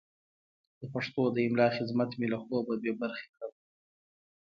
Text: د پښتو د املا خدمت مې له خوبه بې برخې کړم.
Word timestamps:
د 0.79 0.81
پښتو 0.93 1.21
د 1.31 1.37
املا 1.47 1.67
خدمت 1.77 2.09
مې 2.19 2.27
له 2.33 2.37
خوبه 2.43 2.73
بې 2.81 2.91
برخې 2.99 3.27
کړم. 3.33 3.51